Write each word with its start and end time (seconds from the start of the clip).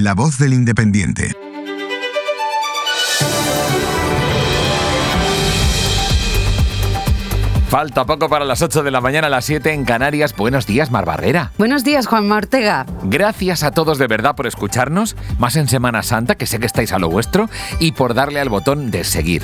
La 0.00 0.14
voz 0.14 0.38
del 0.38 0.54
independiente. 0.54 1.32
Falta 7.68 8.06
poco 8.06 8.28
para 8.28 8.44
las 8.44 8.62
8 8.62 8.84
de 8.84 8.92
la 8.92 9.00
mañana, 9.00 9.26
a 9.26 9.30
las 9.30 9.44
7 9.46 9.72
en 9.72 9.84
Canarias. 9.84 10.36
Buenos 10.36 10.66
días, 10.66 10.92
Mar 10.92 11.04
Barrera. 11.04 11.50
Buenos 11.58 11.82
días, 11.82 12.06
Juan 12.06 12.30
Ortega. 12.30 12.86
Gracias 13.02 13.64
a 13.64 13.72
todos 13.72 13.98
de 13.98 14.06
verdad 14.06 14.36
por 14.36 14.46
escucharnos, 14.46 15.16
más 15.38 15.56
en 15.56 15.66
Semana 15.66 16.04
Santa, 16.04 16.36
que 16.36 16.46
sé 16.46 16.60
que 16.60 16.66
estáis 16.66 16.92
a 16.92 17.00
lo 17.00 17.10
vuestro, 17.10 17.50
y 17.80 17.90
por 17.90 18.14
darle 18.14 18.38
al 18.38 18.50
botón 18.50 18.92
de 18.92 19.02
seguir. 19.02 19.42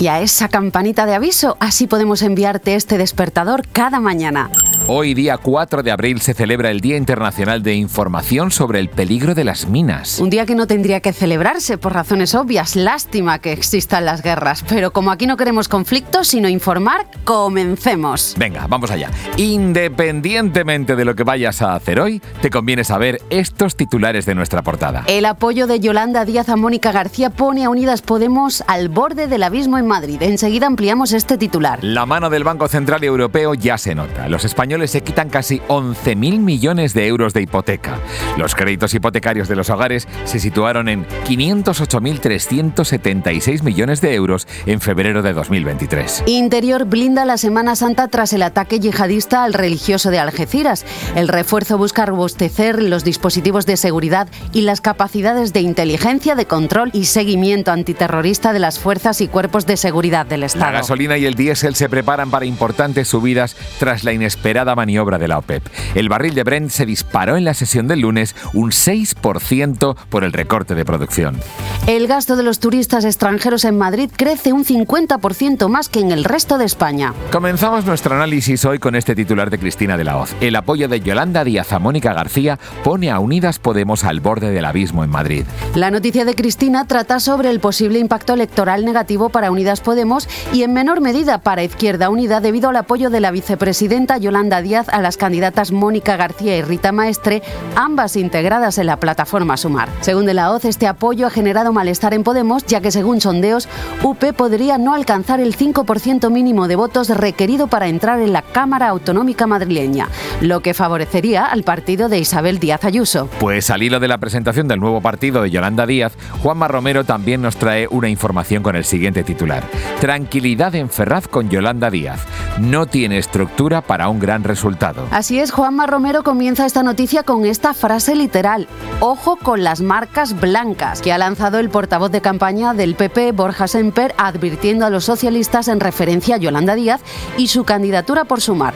Y 0.00 0.06
a 0.06 0.20
esa 0.20 0.48
campanita 0.48 1.04
de 1.04 1.16
aviso, 1.16 1.56
así 1.58 1.88
podemos 1.88 2.22
enviarte 2.22 2.76
este 2.76 2.96
despertador 2.96 3.66
cada 3.72 3.98
mañana. 3.98 4.50
Hoy, 4.88 5.14
día 5.14 5.36
4 5.36 5.82
de 5.82 5.90
abril, 5.90 6.20
se 6.20 6.32
celebra 6.32 6.70
el 6.70 6.80
Día 6.80 6.96
Internacional 6.96 7.60
de 7.64 7.74
Información 7.74 8.52
sobre 8.52 8.78
el 8.78 8.88
peligro 8.88 9.34
de 9.34 9.42
las 9.42 9.66
minas. 9.66 10.20
Un 10.20 10.30
día 10.30 10.46
que 10.46 10.54
no 10.54 10.68
tendría 10.68 11.00
que 11.00 11.12
celebrarse 11.12 11.76
por 11.76 11.92
razones 11.92 12.36
obvias. 12.36 12.76
Lástima 12.76 13.40
que 13.40 13.50
existan 13.50 14.04
las 14.04 14.22
guerras. 14.22 14.64
Pero 14.68 14.92
como 14.92 15.10
aquí 15.10 15.26
no 15.26 15.36
queremos 15.36 15.66
conflictos, 15.66 16.28
sino 16.28 16.48
informar, 16.48 17.08
comencemos. 17.24 18.36
Venga, 18.38 18.68
vamos 18.68 18.92
allá. 18.92 19.10
Independientemente 19.36 20.94
de 20.94 21.04
lo 21.04 21.16
que 21.16 21.24
vayas 21.24 21.62
a 21.62 21.74
hacer 21.74 21.98
hoy, 21.98 22.22
te 22.40 22.50
conviene 22.50 22.84
saber 22.84 23.20
estos 23.28 23.74
titulares 23.74 24.24
de 24.24 24.36
nuestra 24.36 24.62
portada. 24.62 25.02
El 25.08 25.24
apoyo 25.24 25.66
de 25.66 25.80
Yolanda 25.80 26.24
Díaz 26.24 26.48
a 26.48 26.54
Mónica 26.54 26.92
García 26.92 27.30
pone 27.30 27.64
a 27.64 27.70
Unidas 27.70 28.02
Podemos 28.02 28.62
al 28.68 28.88
borde 28.88 29.26
del 29.26 29.42
abismo 29.42 29.78
en 29.78 29.86
Madrid. 29.88 30.22
Enseguida 30.22 30.68
ampliamos 30.68 31.12
este 31.12 31.38
titular. 31.38 31.82
La 31.82 32.06
mano 32.06 32.30
del 32.30 32.44
Banco 32.44 32.68
Central 32.68 33.02
Europeo 33.02 33.54
ya 33.54 33.78
se 33.78 33.96
nota. 33.96 34.28
Los 34.28 34.44
españoles 34.44 34.75
se 34.84 35.02
quitan 35.02 35.30
casi 35.30 35.60
11.000 35.68 36.38
millones 36.38 36.92
de 36.92 37.06
euros 37.06 37.32
de 37.32 37.40
hipoteca. 37.42 37.98
Los 38.36 38.54
créditos 38.54 38.92
hipotecarios 38.92 39.48
de 39.48 39.56
los 39.56 39.70
hogares 39.70 40.06
se 40.24 40.38
situaron 40.38 40.88
en 40.88 41.06
508.376 41.26 43.62
millones 43.62 44.02
de 44.02 44.14
euros 44.14 44.46
en 44.66 44.80
febrero 44.80 45.22
de 45.22 45.32
2023. 45.32 46.24
Interior 46.26 46.84
blinda 46.84 47.24
la 47.24 47.38
Semana 47.38 47.76
Santa 47.76 48.08
tras 48.08 48.32
el 48.32 48.42
ataque 48.42 48.78
yihadista 48.78 49.44
al 49.44 49.54
religioso 49.54 50.10
de 50.10 50.18
Algeciras. 50.18 50.84
El 51.14 51.28
refuerzo 51.28 51.78
busca 51.78 52.04
robustecer 52.04 52.82
los 52.82 53.04
dispositivos 53.04 53.64
de 53.64 53.76
seguridad 53.76 54.28
y 54.52 54.62
las 54.62 54.80
capacidades 54.80 55.52
de 55.52 55.60
inteligencia, 55.60 56.34
de 56.34 56.46
control 56.46 56.90
y 56.92 57.06
seguimiento 57.06 57.72
antiterrorista 57.72 58.52
de 58.52 58.58
las 58.58 58.78
fuerzas 58.78 59.20
y 59.20 59.28
cuerpos 59.28 59.66
de 59.66 59.76
seguridad 59.76 60.26
del 60.26 60.42
Estado. 60.42 60.66
La 60.66 60.78
gasolina 60.78 61.18
y 61.18 61.26
el 61.26 61.34
diésel 61.34 61.74
se 61.74 61.88
preparan 61.88 62.30
para 62.30 62.44
importantes 62.44 63.08
subidas 63.08 63.56
tras 63.78 64.04
la 64.04 64.12
inesperada 64.12 64.65
maniobra 64.74 65.18
de 65.18 65.28
la 65.28 65.38
OPEP. 65.38 65.62
El 65.94 66.08
barril 66.08 66.34
de 66.34 66.44
Brent 66.44 66.70
se 66.70 66.86
disparó 66.86 67.36
en 67.36 67.44
la 67.44 67.54
sesión 67.54 67.88
del 67.88 68.00
lunes 68.00 68.34
un 68.54 68.70
6% 68.70 69.96
por 70.08 70.24
el 70.24 70.32
recorte 70.32 70.74
de 70.74 70.84
producción. 70.84 71.40
El 71.86 72.06
gasto 72.06 72.36
de 72.36 72.42
los 72.42 72.58
turistas 72.58 73.04
extranjeros 73.04 73.64
en 73.64 73.78
Madrid 73.78 74.10
crece 74.14 74.52
un 74.52 74.64
50% 74.64 75.68
más 75.68 75.88
que 75.88 76.00
en 76.00 76.10
el 76.10 76.24
resto 76.24 76.58
de 76.58 76.64
España. 76.64 77.14
Comenzamos 77.30 77.84
nuestro 77.84 78.14
análisis 78.14 78.64
hoy 78.64 78.78
con 78.78 78.94
este 78.96 79.14
titular 79.14 79.50
de 79.50 79.58
Cristina 79.58 79.96
de 79.96 80.04
la 80.04 80.16
Hoz. 80.16 80.34
El 80.40 80.56
apoyo 80.56 80.88
de 80.88 81.00
Yolanda 81.00 81.44
Díaz 81.44 81.72
a 81.72 81.78
Mónica 81.78 82.12
García 82.12 82.58
pone 82.82 83.10
a 83.10 83.20
Unidas 83.20 83.58
Podemos 83.58 84.04
al 84.04 84.20
borde 84.20 84.50
del 84.50 84.64
abismo 84.64 85.04
en 85.04 85.10
Madrid. 85.10 85.44
La 85.74 85.90
noticia 85.90 86.24
de 86.24 86.34
Cristina 86.34 86.86
trata 86.86 87.20
sobre 87.20 87.50
el 87.50 87.60
posible 87.60 87.98
impacto 87.98 88.34
electoral 88.34 88.84
negativo 88.84 89.28
para 89.28 89.50
Unidas 89.50 89.80
Podemos 89.80 90.28
y 90.52 90.62
en 90.62 90.72
menor 90.72 91.00
medida 91.00 91.38
para 91.38 91.62
Izquierda 91.62 92.10
Unida 92.10 92.40
debido 92.40 92.70
al 92.70 92.76
apoyo 92.76 93.10
de 93.10 93.20
la 93.20 93.30
vicepresidenta 93.30 94.18
Yolanda 94.18 94.55
Díaz 94.62 94.88
a 94.88 95.00
las 95.00 95.16
candidatas 95.16 95.72
Mónica 95.72 96.16
García 96.16 96.56
y 96.56 96.62
Rita 96.62 96.92
Maestre, 96.92 97.42
ambas 97.74 98.16
integradas 98.16 98.78
en 98.78 98.86
la 98.86 98.98
plataforma 98.98 99.56
Sumar. 99.56 99.88
Según 100.00 100.26
de 100.26 100.34
la 100.34 100.52
OZ, 100.52 100.64
este 100.66 100.86
apoyo 100.86 101.26
ha 101.26 101.30
generado 101.30 101.72
malestar 101.72 102.14
en 102.14 102.22
Podemos, 102.22 102.64
ya 102.66 102.80
que 102.80 102.90
según 102.90 103.20
sondeos, 103.20 103.68
UP 104.02 104.24
podría 104.36 104.78
no 104.78 104.94
alcanzar 104.94 105.40
el 105.40 105.56
5% 105.56 106.30
mínimo 106.30 106.68
de 106.68 106.76
votos 106.76 107.08
requerido 107.08 107.66
para 107.66 107.88
entrar 107.88 108.20
en 108.20 108.32
la 108.32 108.42
Cámara 108.42 108.88
Autonómica 108.88 109.46
madrileña, 109.46 110.08
lo 110.40 110.60
que 110.60 110.74
favorecería 110.74 111.46
al 111.46 111.62
partido 111.62 112.08
de 112.08 112.18
Isabel 112.18 112.58
Díaz 112.58 112.84
Ayuso. 112.84 113.28
Pues 113.38 113.70
al 113.70 113.82
hilo 113.82 114.00
de 114.00 114.08
la 114.08 114.18
presentación 114.18 114.68
del 114.68 114.80
nuevo 114.80 115.00
partido 115.00 115.42
de 115.42 115.50
Yolanda 115.50 115.86
Díaz, 115.86 116.12
Juanma 116.42 116.68
Romero 116.68 117.04
también 117.04 117.42
nos 117.42 117.56
trae 117.56 117.86
una 117.90 118.08
información 118.08 118.62
con 118.62 118.76
el 118.76 118.84
siguiente 118.84 119.24
titular. 119.24 119.64
Tranquilidad 120.00 120.74
en 120.74 120.90
Ferraz 120.90 121.28
con 121.28 121.48
Yolanda 121.48 121.90
Díaz. 121.90 122.20
No 122.58 122.86
tiene 122.86 123.18
estructura 123.18 123.82
para 123.82 124.08
un 124.08 124.18
gran 124.18 124.44
resultado. 124.46 125.06
Así 125.10 125.38
es, 125.38 125.50
Juanma 125.50 125.86
Romero 125.86 126.22
comienza 126.22 126.66
esta 126.66 126.82
noticia 126.82 127.22
con 127.22 127.44
esta 127.44 127.74
frase 127.74 128.14
literal. 128.14 128.68
Ojo 129.00 129.36
con 129.36 129.64
las 129.64 129.80
marcas 129.80 130.38
blancas, 130.40 131.00
que 131.00 131.12
ha 131.12 131.18
lanzado 131.18 131.58
el 131.58 131.70
portavoz 131.70 132.10
de 132.10 132.20
campaña 132.20 132.74
del 132.74 132.94
PP, 132.94 133.32
Borja 133.32 133.68
Semper, 133.68 134.14
advirtiendo 134.18 134.86
a 134.86 134.90
los 134.90 135.04
socialistas 135.04 135.68
en 135.68 135.80
referencia 135.80 136.36
a 136.36 136.38
Yolanda 136.38 136.74
Díaz 136.74 137.00
y 137.36 137.48
su 137.48 137.64
candidatura 137.64 138.24
por 138.24 138.40
sumar. 138.40 138.74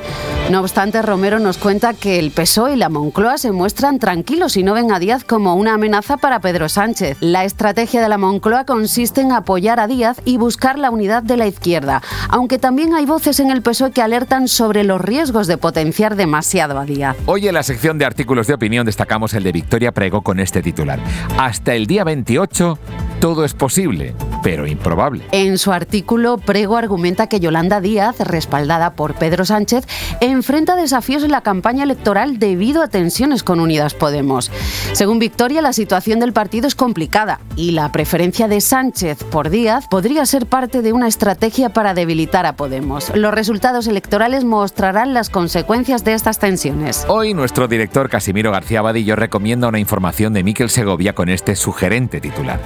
No 0.50 0.60
obstante, 0.60 1.00
Romero 1.02 1.38
nos 1.38 1.58
cuenta 1.58 1.94
que 1.94 2.18
el 2.18 2.32
PSOE 2.32 2.74
y 2.74 2.76
la 2.76 2.88
Moncloa 2.88 3.38
se 3.38 3.52
muestran 3.52 3.98
tranquilos 3.98 4.56
y 4.56 4.62
no 4.62 4.74
ven 4.74 4.92
a 4.92 4.98
Díaz 4.98 5.24
como 5.24 5.54
una 5.54 5.74
amenaza 5.74 6.16
para 6.16 6.40
Pedro 6.40 6.68
Sánchez. 6.68 7.16
La 7.20 7.44
estrategia 7.44 8.02
de 8.02 8.08
la 8.08 8.18
Moncloa 8.18 8.64
consiste 8.64 9.20
en 9.20 9.32
apoyar 9.32 9.78
a 9.78 9.86
Díaz 9.86 10.20
y 10.24 10.38
buscar 10.38 10.78
la 10.78 10.90
unidad 10.90 11.22
de 11.22 11.36
la 11.36 11.46
izquierda, 11.46 12.02
aunque 12.28 12.58
también 12.58 12.94
hay 12.94 13.06
voces 13.06 13.38
en 13.38 13.50
el 13.50 13.62
PSOE 13.62 13.92
que 13.92 14.02
alertan 14.02 14.48
sobre 14.48 14.84
los 14.84 15.00
riesgos 15.00 15.46
de 15.46 15.56
potenciar 15.60 16.16
demasiado 16.16 16.78
a 16.78 16.84
Díaz. 16.84 17.16
Hoy 17.26 17.46
en 17.46 17.54
la 17.54 17.62
sección 17.62 17.98
de 17.98 18.04
artículos 18.04 18.46
de 18.46 18.54
opinión 18.54 18.86
destacamos 18.86 19.34
el 19.34 19.44
de 19.44 19.52
Victoria 19.52 19.92
Prego 19.92 20.22
con 20.22 20.40
este 20.40 20.62
titular. 20.62 20.98
Hasta 21.38 21.74
el 21.74 21.86
día 21.86 22.04
28 22.04 22.78
todo 23.20 23.44
es 23.44 23.52
posible, 23.52 24.14
pero 24.42 24.66
improbable. 24.66 25.24
En 25.32 25.58
su 25.58 25.72
artículo, 25.72 26.38
Prego 26.38 26.76
argumenta 26.76 27.26
que 27.26 27.40
Yolanda 27.40 27.80
Díaz, 27.80 28.18
respaldada 28.20 28.94
por 28.94 29.14
Pedro 29.14 29.44
Sánchez, 29.44 29.86
enfrenta 30.20 30.76
desafíos 30.76 31.22
en 31.22 31.30
la 31.30 31.42
campaña 31.42 31.84
electoral 31.84 32.38
debido 32.38 32.82
a 32.82 32.88
tensiones 32.88 33.42
con 33.42 33.60
Unidas 33.60 33.94
Podemos. 33.94 34.50
Según 34.92 35.18
Victoria, 35.18 35.62
la 35.62 35.72
situación 35.72 36.20
del 36.20 36.32
partido 36.32 36.66
es 36.66 36.74
complicada 36.74 37.40
y 37.56 37.72
la 37.72 37.92
preferencia 37.92 38.48
de 38.48 38.60
Sánchez 38.60 39.24
por 39.24 39.50
Díaz 39.50 39.86
podría 39.88 40.26
ser 40.26 40.46
parte 40.46 40.82
de 40.82 40.92
una 40.92 41.08
estrategia 41.08 41.70
para 41.70 41.94
debilitar 41.94 42.46
a 42.46 42.56
Podemos. 42.56 43.14
Los 43.14 43.34
resultados 43.34 43.86
electorales 43.86 44.44
mostrarán 44.44 45.14
las 45.14 45.30
consecuencias 45.30 46.04
de 46.04 46.14
estas 46.14 46.38
tensiones. 46.38 47.04
Hoy 47.08 47.34
nuestro 47.34 47.68
director 47.68 48.08
Casimiro 48.08 48.50
García 48.50 48.82
Badillo 48.82 49.16
recomienda 49.16 49.68
una 49.68 49.78
información 49.78 50.32
de 50.32 50.44
Miquel 50.44 50.70
Segovia 50.70 51.14
con 51.14 51.28
este 51.28 51.56
sugerente 51.56 52.20
titular 52.20 52.60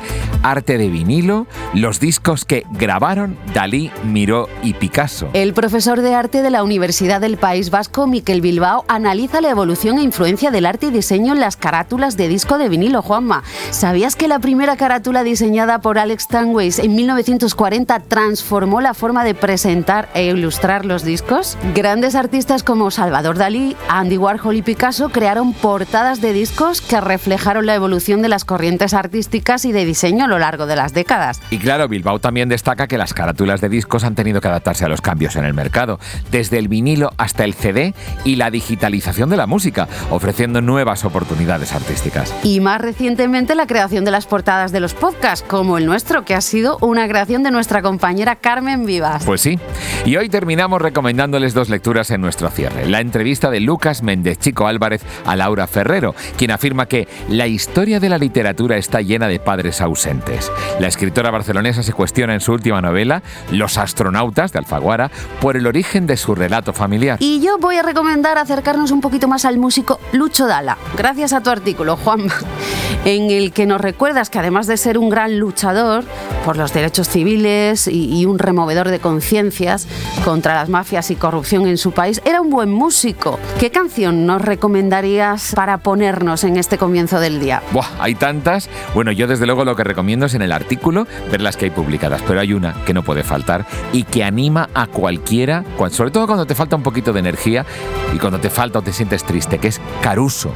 arte 0.45 0.79
de 0.79 0.89
vinilo, 0.89 1.47
los 1.73 2.01
discos 2.01 2.45
que 2.45 2.65
grabaron 2.73 3.37
Dalí, 3.53 3.91
Miró 4.05 4.49
y 4.63 4.75
Picasso. 4.75 5.29
El 5.33 5.55
profesor 5.55 6.01
de 6.01 6.15
arte 6.15 6.43
de 6.43 6.51
la 6.51 6.63
Universidad 6.63 7.21
del 7.21 7.37
País 7.37 7.71
Vasco, 7.71 8.07
Miquel 8.07 8.41
Bilbao, 8.41 8.85
analiza 8.89 9.41
la 9.41 9.51
evolución 9.51 9.99
e 9.99 10.03
influencia 10.03 10.51
del 10.51 10.67
arte 10.67 10.87
y 10.87 10.91
diseño 10.91 11.33
en 11.33 11.41
las 11.41 11.57
carátulas 11.57 12.17
de 12.17 12.29
disco 12.29 12.59
de 12.59 12.69
vinilo, 12.69 13.03
Juanma. 13.03 13.43
¿Sabías 13.71 14.17
que 14.17 14.29
la 14.29 14.39
primera 14.39 14.77
carátula 14.77 15.25
diseñada 15.25 15.81
por 15.81 15.99
Alex 15.99 16.29
Tanways 16.29 16.79
en 16.79 16.95
1940 16.95 18.01
transformó 18.01 18.81
la 18.81 18.95
forma 18.95 19.25
de 19.25 19.35
presentar 19.35 20.09
e 20.15 20.25
ilustrar 20.27 20.85
los 20.85 21.05
discos? 21.05 21.57
Grandes 21.75 22.15
artistas 22.15 22.63
como 22.63 22.91
Salvador 22.91 23.39
Dalí, 23.39 23.77
Andy 23.89 24.19
Warhol 24.19 24.57
y 24.57 24.63
Picasso 24.63 25.09
crearon 25.09 25.53
portadas 25.53 26.21
de 26.21 26.33
discos 26.33 26.81
que 26.81 27.01
reflejaron 27.01 27.67
la 27.67 27.75
evolución 27.75 28.23
de 28.23 28.29
las 28.29 28.45
corrientes 28.45 28.95
artísticas 28.95 29.65
y 29.65 29.73
de 29.73 29.85
diseño 29.85 30.27
lo 30.27 30.39
largo 30.39 30.67
de 30.67 30.77
las 30.77 30.93
décadas. 30.93 31.41
Y 31.55 31.59
claro, 31.59 31.87
Bilbao 31.87 32.19
también 32.19 32.49
destaca 32.49 32.89
que 32.89 32.99
las 32.99 33.15
carátulas 33.15 33.61
de 33.61 33.69
discos 33.69 34.03
han 34.03 34.17
tenido 34.17 34.41
que 34.41 34.49
adaptarse 34.49 34.85
a 34.87 34.89
los 34.89 35.01
cambios 35.01 35.37
en 35.37 35.45
el 35.45 35.55
mercado, 35.55 36.01
desde 36.33 36.59
el 36.59 36.67
vinilo 36.67 37.13
hasta 37.17 37.45
el 37.45 37.55
CD 37.55 37.95
y 38.25 38.35
la 38.35 38.51
digitalización 38.51 39.31
de 39.31 39.37
la 39.37 39.47
música, 39.47 39.87
ofreciendo 40.11 40.61
nuevas 40.61 41.05
oportunidades 41.05 41.73
artísticas. 41.73 42.35
Y 42.43 42.59
más 42.59 42.81
recientemente 42.81 43.55
la 43.55 43.69
creación 43.69 44.05
de 44.05 44.11
las 44.11 44.27
portadas 44.27 44.73
de 44.73 44.81
los 44.81 44.95
podcasts, 44.95 45.47
como 45.49 45.79
el 45.79 45.87
nuestro, 45.87 46.25
que 46.25 46.35
ha 46.35 46.41
sido 46.41 46.77
una 46.81 47.07
creación 47.07 47.45
de 47.45 47.53
nuestra 47.53 47.83
compañera 47.83 48.35
Carmen 48.35 48.85
Vivas. 48.85 49.25
Pues 49.25 49.41
sí. 49.41 49.57
Y 50.05 50.17
hoy 50.17 50.29
terminamos 50.29 50.83
recomendándoles 50.83 51.55
dos 51.55 51.69
lecturas 51.69 52.11
en 52.11 52.21
nuestro 52.21 52.51
cierre. 52.51 52.89
La 52.89 53.01
entrevista 53.01 53.49
de 53.53 53.61
Lucas 53.61 54.03
Méndez 54.03 54.41
Chico 54.41 54.67
Álvarez 54.67 55.03
a 55.25 55.37
Laura 55.37 55.69
Ferrero, 55.69 56.17
quien 56.37 56.51
afirma 56.51 56.87
que 56.87 57.07
la 57.29 57.47
historia 57.47 58.01
de 58.01 58.09
la 58.09 58.19
literatura 58.19 58.77
está 58.77 59.03
llena 59.03 59.29
de 59.29 59.39
padres 59.39 59.81
ausentes 59.81 60.51
la 60.81 60.89
escritora 60.89 61.31
barcelonesa 61.45 61.83
se 61.83 61.93
cuestiona 61.93 62.33
en 62.33 62.41
su 62.41 62.53
última 62.53 62.81
novela, 62.81 63.23
Los 63.51 63.77
astronautas 63.77 64.51
de 64.53 64.61
Alfaguara, 64.61 65.11
por 65.43 65.59
el 65.59 65.67
origen 65.67 66.07
de 66.07 66.17
su 66.17 66.35
relato 66.35 66.73
familiar. 66.73 67.19
Y 67.21 67.43
yo 67.43 67.59
voy 67.59 67.77
a 67.77 67.83
recomendar 67.83 68.39
acercarnos 68.39 68.91
un 68.91 69.03
poquito 69.03 69.29
más 69.29 69.45
al 69.45 69.59
músico 69.59 70.01
Lucho 70.13 70.47
Dala, 70.47 70.79
gracias 70.97 71.35
a 71.35 71.43
tu 71.43 71.51
artículo, 71.51 71.99
Juan. 71.99 72.23
en 73.05 73.31
el 73.31 73.53
que 73.53 73.67
nos 73.67 73.79
recuerdas 73.79 74.31
que 74.31 74.39
además 74.39 74.67
de 74.67 74.79
ser 74.79 74.97
un 74.97 75.11
gran 75.11 75.39
luchador 75.39 76.05
por 76.47 76.57
los 76.57 76.73
derechos 76.73 77.09
civiles 77.09 77.89
y, 77.89 78.25
un 78.25 78.39
removedor 78.39 78.89
de 78.89 79.01
conciencias 79.01 79.87
contra 80.25 80.55
las 80.55 80.71
mafias 80.71 81.11
y 81.11 81.17
corrupción 81.17 81.67
en 81.67 81.77
su 81.77 81.93
país, 81.93 82.23
era 82.25 82.41
un 82.41 82.49
buen 82.49 82.71
músico. 82.71 83.39
¿Qué 83.61 83.71
canción 83.71 84.25
nos 84.25 84.41
recomendarías 84.41 85.53
para 85.55 85.79
ponernos 85.79 86.45
en 86.45 86.57
este 86.57 86.79
comienzo 86.79 87.21
del 87.21 87.39
día? 87.39 87.63
Buah, 87.73 87.87
hay 87.99 88.15
tantas. 88.15 88.71
Bueno, 88.95 89.13
yo 89.13 89.27
desde 89.27 89.45
luego 89.45 89.67
lo 89.67 89.77
que 89.77 89.85
recomiendo 89.85 90.25
es 90.27 90.35
en 90.35 90.41
el 90.41 90.53
artículo 90.53 91.07
ver 91.35 91.43
las 91.43 91.57
que 91.57 91.65
hay 91.65 91.73
publicadas, 91.73 92.23
pero 92.29 92.39
hay 92.39 92.53
una 92.53 92.75
que 92.85 92.95
no 92.95 93.03
puede 93.03 93.25
faltar 93.25 93.67
y 93.93 94.05
que 94.05 94.23
anima 94.23 94.69
a 94.73 94.87
cualquiera, 94.87 95.65
sobre 95.91 96.13
todo 96.13 96.29
cuando 96.29 96.47
te 96.47 96.55
falta 96.55 96.77
un 96.77 96.85
poquito 96.85 97.13
de 97.13 97.19
energía 97.19 97.67
y 98.15 98.19
cuando 98.19 98.39
te 98.39 98.51
falta 98.51 98.79
o 98.79 98.83
te 98.83 98.93
sientes 98.93 99.25
triste, 99.25 99.59
que 99.59 99.67
es 99.67 99.81
Caruso. 100.01 100.53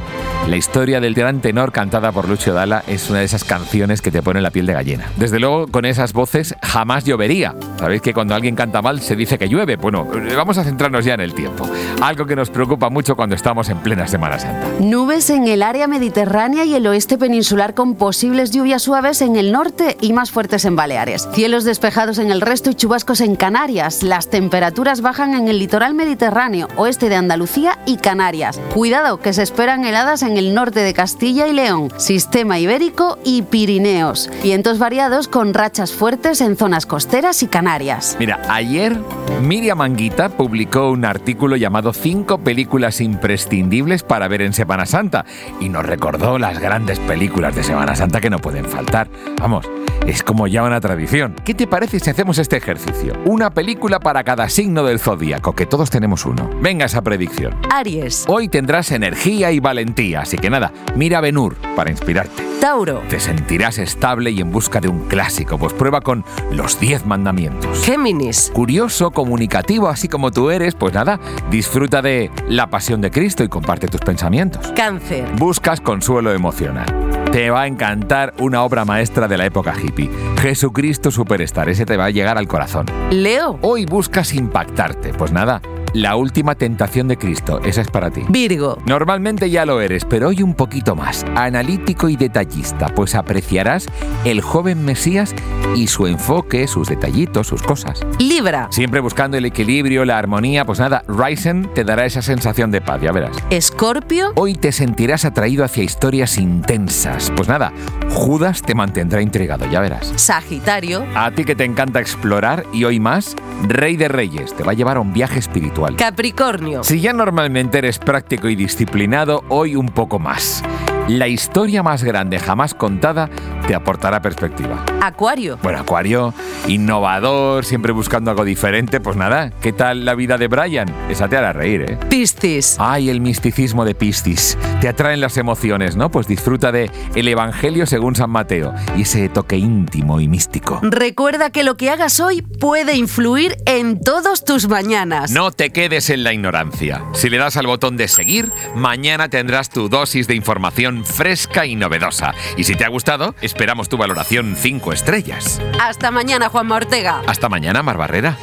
La 0.47 0.55
historia 0.55 1.01
del 1.01 1.15
gran 1.15 1.41
tenor 1.41 1.73
cantada 1.73 2.13
por 2.13 2.29
Lucio 2.29 2.53
Dalla 2.53 2.81
es 2.87 3.09
una 3.09 3.19
de 3.19 3.25
esas 3.25 3.43
canciones 3.43 4.01
que 4.01 4.09
te 4.09 4.21
pone 4.21 4.39
la 4.39 4.51
piel 4.51 4.67
de 4.67 4.73
gallina. 4.73 5.07
Desde 5.17 5.37
luego, 5.37 5.67
con 5.67 5.83
esas 5.83 6.13
voces 6.13 6.55
jamás 6.61 7.03
llovería. 7.03 7.55
Sabéis 7.77 8.01
que 8.01 8.13
cuando 8.13 8.33
alguien 8.33 8.55
canta 8.55 8.81
mal 8.81 9.01
se 9.01 9.17
dice 9.17 9.37
que 9.37 9.49
llueve. 9.49 9.75
Bueno, 9.75 10.07
vamos 10.37 10.57
a 10.57 10.63
centrarnos 10.63 11.03
ya 11.03 11.15
en 11.15 11.19
el 11.19 11.33
tiempo. 11.33 11.69
Algo 12.01 12.25
que 12.25 12.37
nos 12.37 12.49
preocupa 12.49 12.89
mucho 12.89 13.17
cuando 13.17 13.35
estamos 13.35 13.67
en 13.67 13.79
plena 13.79 14.07
Semana 14.07 14.39
Santa. 14.39 14.65
Nubes 14.79 15.29
en 15.29 15.49
el 15.49 15.61
área 15.61 15.87
mediterránea 15.87 16.63
y 16.63 16.73
el 16.73 16.87
oeste 16.87 17.17
peninsular 17.17 17.73
con 17.73 17.95
posibles 17.95 18.51
lluvias 18.51 18.83
suaves 18.83 19.21
en 19.21 19.35
el 19.35 19.51
norte 19.51 19.97
y 19.99 20.13
más 20.13 20.31
fuertes 20.31 20.63
en 20.63 20.68
Baleares. 20.75 21.27
Cielos 21.33 21.63
despejados 21.63 22.17
en 22.17 22.31
el 22.31 22.41
resto 22.41 22.69
y 22.69 22.75
chubascos 22.75 23.21
en 23.21 23.35
Canarias. 23.35 24.03
Las 24.03 24.29
temperaturas 24.29 25.01
bajan 25.01 25.33
en 25.33 25.47
el 25.47 25.59
litoral 25.59 25.93
mediterráneo, 25.93 26.67
oeste 26.75 27.09
de 27.09 27.15
Andalucía 27.15 27.79
y 27.85 27.97
Canarias. 27.97 28.59
Cuidado 28.73 29.19
que 29.19 29.33
se 29.33 29.43
esperan 29.43 29.85
heladas 29.85 30.23
en 30.23 30.37
el 30.37 30.53
norte 30.53 30.81
de 30.81 30.93
Castilla 30.93 31.47
y 31.47 31.53
León, 31.53 31.91
sistema 31.97 32.59
ibérico 32.59 33.17
y 33.23 33.43
Pirineos. 33.43 34.29
Vientos 34.43 34.79
variados 34.79 35.27
con 35.27 35.53
rachas 35.53 35.91
fuertes 35.91 36.41
en 36.41 36.57
zonas 36.57 36.85
costeras 36.85 37.43
y 37.43 37.47
Canarias. 37.47 38.15
Mira, 38.19 38.41
ayer 38.49 38.97
Miriam 39.41 39.81
Anguita 39.81 40.29
publicó 40.29 40.89
un 40.89 41.05
artículo 41.05 41.55
llamado 41.55 41.93
Cinco 41.93 42.39
películas 42.39 43.01
imprescindibles 43.01 44.03
para 44.03 44.27
ver 44.27 44.41
en 44.41 44.53
Semana 44.53 44.85
Santa 44.85 45.25
y 45.59 45.69
nos 45.69 45.85
recordó 45.85 46.37
las 46.37 46.59
grandes 46.59 46.99
películas 46.99 47.55
de 47.55 47.63
Semana 47.63 47.95
Santa 47.95 48.21
que 48.21 48.29
no 48.29 48.39
pueden 48.39 48.65
faltar. 48.65 49.09
Vamos, 49.39 49.65
es 50.05 50.23
como 50.23 50.47
ya 50.47 50.58
una 50.63 50.81
tradición. 50.81 51.35
¿Qué 51.43 51.53
te 51.53 51.67
parece 51.67 51.99
si 51.99 52.09
hacemos 52.09 52.37
este 52.37 52.57
ejercicio? 52.57 53.13
Una 53.25 53.49
película 53.49 53.99
para 53.99 54.23
cada 54.23 54.49
signo 54.49 54.83
del 54.83 54.99
zodíaco, 54.99 55.53
que 55.53 55.65
todos 55.65 55.89
tenemos 55.89 56.25
uno. 56.25 56.49
Venga 56.61 56.85
esa 56.85 57.01
predicción. 57.01 57.55
Aries. 57.71 58.25
Hoy 58.27 58.49
tendrás 58.49 58.91
energía 58.91 59.51
y 59.51 59.59
valentía, 59.59 60.21
así 60.21 60.37
que 60.37 60.49
nada, 60.49 60.71
mira 60.95 61.21
Benur 61.21 61.55
para 61.75 61.91
inspirarte. 61.91 62.43
Tauro. 62.59 63.01
Te 63.09 63.19
sentirás 63.19 63.77
estable 63.77 64.31
y 64.31 64.41
en 64.41 64.51
busca 64.51 64.81
de 64.81 64.89
un 64.89 65.07
clásico, 65.07 65.57
pues 65.57 65.73
prueba 65.73 66.01
con 66.01 66.25
los 66.51 66.79
10 66.79 67.05
mandamientos. 67.05 67.83
Géminis. 67.85 68.51
Curioso, 68.53 69.11
comunicativo, 69.11 69.87
así 69.87 70.09
como 70.09 70.31
tú 70.31 70.49
eres, 70.49 70.75
pues 70.75 70.93
nada, 70.93 71.19
disfruta 71.49 72.01
de 72.01 72.29
la 72.47 72.67
pasión 72.67 72.99
de 73.01 73.11
Cristo 73.11 73.43
y 73.43 73.47
comparte 73.47 73.87
tus 73.87 74.01
pensamientos. 74.01 74.71
Cáncer. 74.75 75.25
Buscas 75.37 75.79
consuelo 75.79 76.33
emocional. 76.33 77.08
Te 77.31 77.51
va 77.51 77.61
a 77.61 77.67
encantar 77.67 78.33
una 78.39 78.63
obra 78.63 78.85
maestra 78.85 79.27
de 79.27 79.37
la 79.37 79.45
época 79.45 79.75
hippie. 79.79 80.09
Jesucristo 80.41 81.11
Superstar, 81.11 81.69
ese 81.69 81.85
te 81.85 81.95
va 81.95 82.05
a 82.05 82.09
llegar 82.09 82.39
al 82.39 82.47
corazón. 82.47 82.87
Leo. 83.11 83.59
Hoy 83.61 83.85
buscas 83.85 84.33
impactarte. 84.33 85.13
Pues 85.13 85.31
nada, 85.31 85.61
la 85.93 86.15
última 86.15 86.55
tentación 86.55 87.07
de 87.07 87.17
Cristo, 87.17 87.59
esa 87.63 87.81
es 87.81 87.89
para 87.89 88.11
ti. 88.11 88.21
Virgo. 88.29 88.77
Normalmente 88.85 89.49
ya 89.49 89.65
lo 89.65 89.81
eres, 89.81 90.05
pero 90.05 90.27
hoy 90.27 90.43
un 90.43 90.53
poquito 90.53 90.95
más. 90.95 91.25
Analítico 91.35 92.09
y 92.09 92.15
detallista, 92.15 92.87
pues 92.89 93.15
apreciarás 93.15 93.87
el 94.25 94.41
joven 94.41 94.85
Mesías 94.85 95.33
y 95.75 95.87
su 95.87 96.07
enfoque, 96.07 96.67
sus 96.67 96.87
detallitos, 96.87 97.47
sus 97.47 97.63
cosas. 97.63 98.01
Libra. 98.19 98.67
Siempre 98.71 98.99
buscando 98.99 99.37
el 99.37 99.45
equilibrio, 99.45 100.05
la 100.05 100.17
armonía, 100.17 100.65
pues 100.65 100.79
nada, 100.79 101.03
Ryzen 101.07 101.73
te 101.73 101.83
dará 101.83 102.05
esa 102.05 102.21
sensación 102.21 102.71
de 102.71 102.81
paz, 102.81 103.01
ya 103.01 103.11
verás. 103.11 103.35
Escorpio. 103.49 104.31
Hoy 104.35 104.55
te 104.55 104.71
sentirás 104.71 105.25
atraído 105.25 105.63
hacia 105.63 105.83
historias 105.83 106.37
intensas. 106.37 107.31
Pues 107.35 107.47
nada, 107.47 107.71
Judas 108.11 108.61
te 108.61 108.75
mantendrá 108.75 109.21
intrigado, 109.21 109.65
ya 109.69 109.79
verás. 109.79 110.13
Sagitario. 110.15 111.05
A 111.15 111.31
ti 111.31 111.45
que 111.45 111.55
te 111.55 111.63
encanta 111.63 111.99
explorar 111.99 112.63
y 112.73 112.83
hoy 112.83 112.99
más, 112.99 113.35
Rey 113.67 113.97
de 113.97 114.07
Reyes, 114.07 114.55
te 114.55 114.63
va 114.63 114.71
a 114.71 114.75
llevar 114.75 114.97
a 114.97 114.99
un 114.99 115.13
viaje 115.13 115.39
espiritual 115.39 115.78
Capricornio. 115.97 116.83
Si 116.83 116.99
ya 116.99 117.13
normalmente 117.13 117.77
eres 117.77 117.99
práctico 117.99 118.49
y 118.49 118.55
disciplinado, 118.55 119.43
hoy 119.49 119.75
un 119.75 119.87
poco 119.87 120.19
más. 120.19 120.63
La 121.07 121.27
historia 121.27 121.81
más 121.81 122.03
grande 122.03 122.37
jamás 122.37 122.73
contada 122.73 123.29
te 123.69 123.75
aportará 123.75 124.19
perspectiva. 124.19 124.83
Acuario. 124.99 125.59
Bueno, 125.61 125.77
Acuario, 125.77 126.33
innovador, 126.67 127.63
siempre 127.63 127.91
buscando 127.91 128.31
algo 128.31 128.43
diferente, 128.43 128.99
pues 128.99 129.15
nada, 129.15 129.51
¿qué 129.61 129.73
tal 129.73 130.05
la 130.05 130.15
vida 130.15 130.39
de 130.39 130.47
Brian? 130.47 130.91
Esa 131.07 131.27
te 131.27 131.37
hará 131.37 131.53
reír, 131.53 131.85
¿eh? 131.87 131.99
Piscis. 132.09 132.77
Ay, 132.79 133.11
el 133.11 133.21
misticismo 133.21 133.85
de 133.85 133.93
Piscis. 133.93 134.57
Te 134.81 134.87
atraen 134.87 135.21
las 135.21 135.37
emociones, 135.37 135.95
¿no? 135.95 136.09
Pues 136.09 136.25
disfruta 136.25 136.71
de 136.71 136.89
el 137.13 137.27
Evangelio 137.27 137.85
según 137.85 138.15
San 138.15 138.31
Mateo 138.31 138.73
y 138.97 139.03
ese 139.03 139.29
toque 139.29 139.57
íntimo 139.57 140.19
y 140.19 140.27
místico. 140.27 140.79
Recuerda 140.81 141.51
que 141.51 141.63
lo 141.63 141.77
que 141.77 141.91
hagas 141.91 142.19
hoy 142.19 142.41
puede 142.41 142.95
influir 142.95 143.55
en 143.67 144.01
todos 144.01 144.45
tus 144.45 144.67
mañanas. 144.67 145.29
No 145.29 145.51
te 145.51 145.69
quedes 145.69 146.09
en 146.09 146.23
la 146.23 146.33
ignorancia. 146.33 147.03
Si 147.13 147.29
le 147.29 147.37
das 147.37 147.55
al 147.55 147.67
botón 147.67 147.97
de 147.97 148.07
seguir, 148.07 148.51
mañana 148.73 149.29
tendrás 149.29 149.69
tu 149.69 149.89
dosis 149.89 150.27
de 150.27 150.33
información 150.33 151.05
fresca 151.05 151.67
y 151.67 151.75
novedosa. 151.75 152.33
Y 152.57 152.63
si 152.63 152.73
te 152.73 152.83
ha 152.83 152.89
gustado, 152.89 153.35
esperamos 153.59 153.89
tu 153.89 153.97
valoración 153.97 154.55
5 154.57 154.93
estrellas. 154.93 155.59
Hasta 155.81 156.11
mañana, 156.11 156.47
Juan 156.47 156.71
Ortega. 156.71 157.21
Hasta 157.27 157.49
mañana, 157.49 157.83
Mar 157.83 157.97
Barrera. 157.97 158.37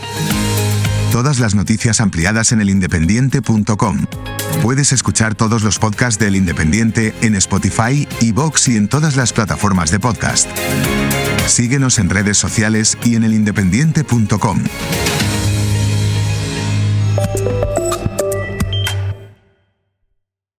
Todas 1.10 1.38
las 1.38 1.54
noticias 1.54 2.02
ampliadas 2.02 2.52
en 2.52 2.60
elindependiente.com. 2.60 4.04
Puedes 4.60 4.92
escuchar 4.92 5.34
todos 5.34 5.62
los 5.62 5.78
podcasts 5.78 6.22
del 6.22 6.36
Independiente 6.36 7.14
en 7.22 7.34
Spotify, 7.34 8.06
Vox 8.34 8.68
y 8.68 8.76
en 8.76 8.88
todas 8.88 9.16
las 9.16 9.32
plataformas 9.32 9.90
de 9.90 10.00
podcast. 10.00 10.50
Síguenos 11.46 11.98
en 11.98 12.10
redes 12.10 12.36
sociales 12.36 12.98
y 13.02 13.16
en 13.16 13.24
elindependiente.com. 13.24 14.64